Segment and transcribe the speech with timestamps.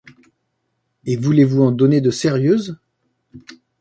[1.05, 2.75] Et voulez-vous en donner de sérieuses?